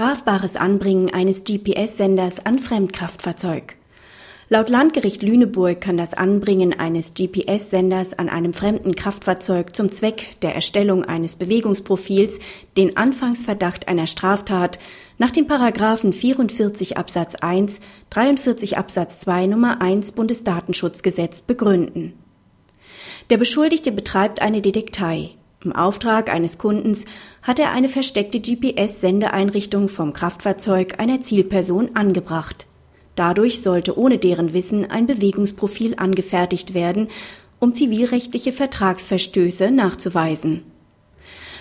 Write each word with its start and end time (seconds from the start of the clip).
strafbares 0.00 0.56
Anbringen 0.56 1.12
eines 1.12 1.44
GPS-Senders 1.44 2.46
an 2.46 2.58
Fremdkraftfahrzeug. 2.58 3.76
Laut 4.48 4.70
Landgericht 4.70 5.22
Lüneburg 5.22 5.78
kann 5.78 5.98
das 5.98 6.14
Anbringen 6.14 6.72
eines 6.72 7.12
GPS-Senders 7.12 8.18
an 8.18 8.30
einem 8.30 8.54
fremden 8.54 8.96
Kraftfahrzeug 8.96 9.76
zum 9.76 9.92
Zweck 9.92 10.40
der 10.40 10.54
Erstellung 10.54 11.04
eines 11.04 11.36
Bewegungsprofils 11.36 12.38
den 12.78 12.96
Anfangsverdacht 12.96 13.88
einer 13.88 14.06
Straftat 14.06 14.78
nach 15.18 15.32
den 15.32 15.46
Paragraphen 15.46 16.14
44 16.14 16.96
Absatz 16.96 17.34
1, 17.34 17.80
43 18.08 18.78
Absatz 18.78 19.20
2 19.20 19.48
Nummer 19.48 19.82
1 19.82 20.12
Bundesdatenschutzgesetz 20.12 21.42
begründen. 21.42 22.14
Der 23.28 23.36
Beschuldigte 23.36 23.92
betreibt 23.92 24.40
eine 24.40 24.62
Detektei. 24.62 25.32
Im 25.62 25.76
Auftrag 25.76 26.32
eines 26.32 26.56
Kundens 26.56 27.04
hat 27.42 27.58
er 27.58 27.72
eine 27.72 27.88
versteckte 27.88 28.40
GPS-Sendeeinrichtung 28.40 29.88
vom 29.88 30.14
Kraftfahrzeug 30.14 30.98
einer 30.98 31.20
Zielperson 31.20 31.96
angebracht. 31.96 32.66
Dadurch 33.14 33.60
sollte 33.60 33.98
ohne 33.98 34.16
deren 34.16 34.54
Wissen 34.54 34.90
ein 34.90 35.06
Bewegungsprofil 35.06 35.96
angefertigt 35.98 36.72
werden, 36.72 37.08
um 37.58 37.74
zivilrechtliche 37.74 38.52
Vertragsverstöße 38.52 39.70
nachzuweisen. 39.70 40.64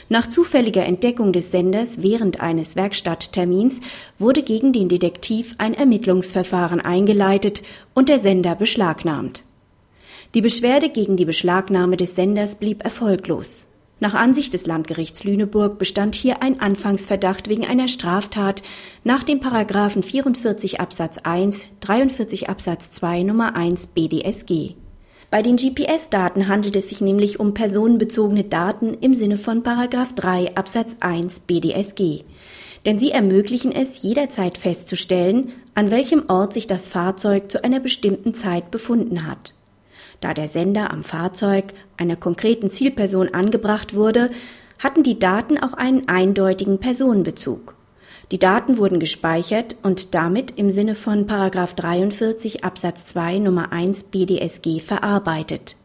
Nach 0.07 0.29
zufälliger 0.29 0.85
Entdeckung 0.85 1.33
des 1.33 1.51
Senders 1.51 2.01
während 2.01 2.39
eines 2.39 2.77
Werkstatttermins 2.77 3.81
wurde 4.17 4.43
gegen 4.43 4.71
den 4.71 4.87
Detektiv 4.87 5.55
ein 5.57 5.73
Ermittlungsverfahren 5.73 6.79
eingeleitet 6.79 7.63
und 7.93 8.07
der 8.07 8.19
Sender 8.19 8.55
beschlagnahmt. 8.55 9.43
Die 10.33 10.41
Beschwerde 10.41 10.89
gegen 10.89 11.17
die 11.17 11.25
Beschlagnahme 11.25 11.97
des 11.97 12.15
Senders 12.15 12.55
blieb 12.55 12.83
erfolglos. 12.83 13.67
Nach 14.01 14.13
Ansicht 14.13 14.53
des 14.53 14.65
Landgerichts 14.65 15.25
Lüneburg 15.25 15.77
bestand 15.77 16.15
hier 16.15 16.41
ein 16.41 16.61
Anfangsverdacht 16.61 17.49
wegen 17.49 17.65
einer 17.65 17.89
Straftat 17.89 18.63
nach 19.03 19.23
den 19.23 19.41
Paragraphen 19.41 20.03
44 20.03 20.79
Absatz 20.79 21.17
1, 21.17 21.65
43 21.81 22.49
Absatz 22.49 22.91
2 22.91 23.23
Nummer 23.23 23.57
1 23.57 23.87
BDSG. 23.87 24.75
Bei 25.29 25.41
den 25.41 25.57
GPS-Daten 25.57 26.47
handelt 26.47 26.77
es 26.77 26.89
sich 26.89 27.01
nämlich 27.01 27.41
um 27.41 27.53
personenbezogene 27.53 28.45
Daten 28.45 28.93
im 28.95 29.13
Sinne 29.13 29.37
von 29.37 29.63
Paragraph 29.63 30.15
3 30.15 30.55
Absatz 30.55 30.95
1 31.01 31.41
BDSG. 31.41 32.23
Denn 32.85 32.97
sie 32.97 33.11
ermöglichen 33.11 33.73
es, 33.73 34.01
jederzeit 34.01 34.57
festzustellen, 34.57 35.51
an 35.75 35.91
welchem 35.91 36.23
Ort 36.29 36.53
sich 36.53 36.67
das 36.67 36.87
Fahrzeug 36.87 37.51
zu 37.51 37.63
einer 37.65 37.81
bestimmten 37.81 38.33
Zeit 38.33 38.71
befunden 38.71 39.27
hat. 39.27 39.53
Da 40.21 40.33
der 40.33 40.47
Sender 40.47 40.91
am 40.91 41.03
Fahrzeug 41.03 41.65
einer 41.97 42.15
konkreten 42.15 42.69
Zielperson 42.69 43.33
angebracht 43.33 43.93
wurde, 43.93 44.29
hatten 44.77 45.03
die 45.03 45.19
Daten 45.19 45.57
auch 45.57 45.73
einen 45.73 46.07
eindeutigen 46.07 46.79
Personenbezug. 46.79 47.75
Die 48.31 48.39
Daten 48.39 48.77
wurden 48.77 48.99
gespeichert 48.99 49.75
und 49.81 50.13
damit 50.13 50.51
im 50.51 50.69
Sinne 50.69 50.93
von 50.93 51.25
43 51.25 52.63
Absatz 52.63 53.05
2 53.07 53.39
Nummer 53.39 53.71
1 53.71 54.03
BDSG 54.03 54.79
verarbeitet. 54.79 55.75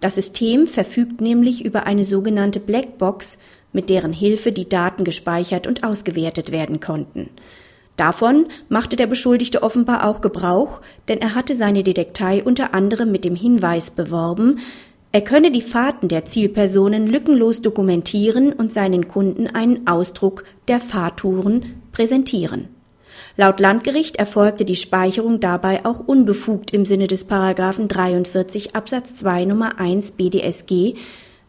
Das 0.00 0.14
System 0.14 0.66
verfügt 0.66 1.20
nämlich 1.20 1.64
über 1.64 1.86
eine 1.86 2.04
sogenannte 2.04 2.60
Blackbox, 2.60 3.38
mit 3.72 3.90
deren 3.90 4.12
Hilfe 4.12 4.52
die 4.52 4.68
Daten 4.68 5.04
gespeichert 5.04 5.66
und 5.66 5.84
ausgewertet 5.84 6.52
werden 6.52 6.80
konnten. 6.80 7.28
Davon 7.98 8.46
machte 8.68 8.94
der 8.94 9.08
Beschuldigte 9.08 9.62
offenbar 9.62 10.06
auch 10.06 10.20
Gebrauch, 10.20 10.80
denn 11.08 11.20
er 11.20 11.34
hatte 11.34 11.56
seine 11.56 11.82
Detektei 11.82 12.42
unter 12.44 12.72
anderem 12.72 13.10
mit 13.10 13.24
dem 13.24 13.34
Hinweis 13.34 13.90
beworben, 13.90 14.60
er 15.10 15.22
könne 15.22 15.50
die 15.50 15.62
Fahrten 15.62 16.08
der 16.08 16.26
Zielpersonen 16.26 17.06
lückenlos 17.06 17.60
dokumentieren 17.60 18.52
und 18.52 18.70
seinen 18.70 19.08
Kunden 19.08 19.48
einen 19.48 19.86
Ausdruck 19.86 20.44
der 20.68 20.80
Fahrtouren 20.80 21.82
präsentieren. 21.92 22.68
Laut 23.36 23.58
Landgericht 23.58 24.16
erfolgte 24.16 24.64
die 24.64 24.76
Speicherung 24.76 25.40
dabei 25.40 25.84
auch 25.84 25.98
unbefugt 25.98 26.72
im 26.72 26.84
Sinne 26.84 27.08
des 27.08 27.24
Paragraphen 27.24 27.88
43 27.88 28.76
Absatz 28.76 29.14
2 29.16 29.46
Nummer 29.46 29.80
1 29.80 30.12
BDSG, 30.12 30.94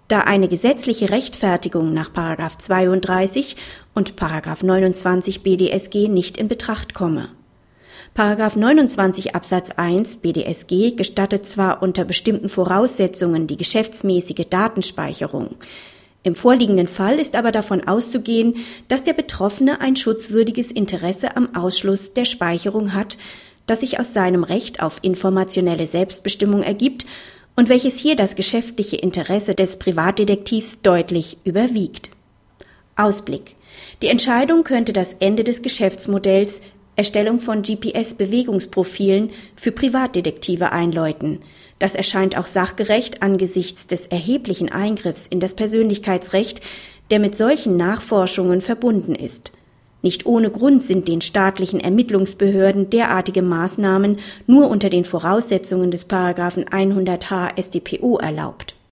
da 0.09 0.21
eine 0.21 0.49
gesetzliche 0.49 1.09
Rechtfertigung 1.09 1.93
nach 1.93 2.09
32 2.57 3.55
und 3.93 4.17
29 4.63 5.41
BDSG 5.41 6.09
nicht 6.09 6.37
in 6.37 6.49
Betracht 6.49 6.93
komme. 6.93 7.29
29 8.57 9.35
Absatz 9.35 9.71
1 9.71 10.17
BDSG 10.17 10.95
gestattet 10.97 11.45
zwar 11.45 11.81
unter 11.81 12.03
bestimmten 12.03 12.49
Voraussetzungen 12.49 13.47
die 13.47 13.55
geschäftsmäßige 13.55 14.47
Datenspeicherung, 14.49 15.55
im 16.21 16.35
vorliegenden 16.35 16.87
Fall 16.87 17.17
ist 17.17 17.35
aber 17.35 17.51
davon 17.51 17.87
auszugehen, 17.87 18.57
dass 18.89 19.05
der 19.05 19.13
Betroffene 19.13 19.79
ein 19.79 19.95
schutzwürdiges 19.95 20.69
Interesse 20.69 21.37
am 21.37 21.55
Ausschluss 21.55 22.13
der 22.13 22.25
Speicherung 22.25 22.93
hat, 22.93 23.17
das 23.67 23.79
sich 23.79 23.99
aus 23.99 24.13
seinem 24.13 24.43
Recht 24.43 24.83
auf 24.83 24.97
informationelle 25.01 25.87
Selbstbestimmung 25.87 26.61
ergibt 26.61 27.05
und 27.59 27.67
welches 27.67 27.99
hier 27.99 28.15
das 28.15 28.35
geschäftliche 28.35 28.95
Interesse 28.95 29.53
des 29.53 29.75
Privatdetektivs 29.79 30.81
deutlich 30.81 31.39
überwiegt. 31.43 32.09
Ausblick. 32.95 33.57
Die 34.01 34.07
Entscheidung 34.07 34.63
könnte 34.63 34.93
das 34.93 35.17
Ende 35.19 35.43
des 35.43 35.61
Geschäftsmodells 35.61 36.61
Erstellung 36.95 37.41
von 37.41 37.61
GPS-Bewegungsprofilen 37.61 39.31
für 39.57 39.73
Privatdetektive 39.73 40.71
einläuten. 40.71 41.39
Das 41.79 41.95
erscheint 41.95 42.37
auch 42.37 42.45
sachgerecht 42.45 43.21
angesichts 43.23 43.87
des 43.87 44.05
erheblichen 44.05 44.71
Eingriffs 44.71 45.27
in 45.27 45.41
das 45.41 45.53
Persönlichkeitsrecht, 45.53 46.61
der 47.11 47.19
mit 47.19 47.35
solchen 47.35 47.75
Nachforschungen 47.75 48.61
verbunden 48.61 49.15
ist. 49.15 49.51
Nicht 50.01 50.25
ohne 50.25 50.49
Grund 50.49 50.83
sind 50.83 51.07
den 51.07 51.21
staatlichen 51.21 51.79
Ermittlungsbehörden 51.79 52.89
derartige 52.89 53.41
Maßnahmen 53.41 54.17
nur 54.47 54.69
unter 54.69 54.89
den 54.89 55.03
Voraussetzungen 55.03 55.91
des 55.91 56.05
Paragraphen 56.05 56.65
100h 56.65 57.61
StPO 57.61 58.17
erlaubt 58.17 58.75